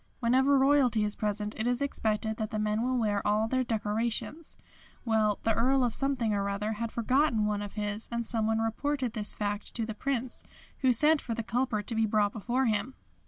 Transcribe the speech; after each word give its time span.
Whenever 0.19 0.57
Royalty 0.57 1.03
is 1.03 1.15
present 1.15 1.53
it 1.59 1.67
is 1.67 1.79
expected 1.79 2.37
that 2.37 2.49
the 2.49 2.57
men 2.57 2.81
will 2.81 2.97
wear 2.97 3.21
all 3.23 3.47
their 3.47 3.63
decorations. 3.63 4.57
Well, 5.05 5.37
the 5.43 5.53
Earl 5.53 5.83
of 5.83 5.93
Something 5.93 6.33
or 6.33 6.49
other 6.49 6.73
had 6.73 6.91
forgotten 6.91 7.45
one 7.45 7.61
of 7.61 7.73
his, 7.73 8.09
and 8.11 8.25
someone 8.25 8.57
reported 8.57 9.13
this 9.13 9.35
fact 9.35 9.75
to 9.75 9.85
the 9.85 9.93
Prince 9.93 10.43
who 10.79 10.91
sent 10.91 11.21
for 11.21 11.35
the 11.35 11.43
culprit 11.43 11.85
to 11.85 11.93
be 11.93 12.07
brought 12.07 12.31
before 12.33 12.65
him. 12.65 12.95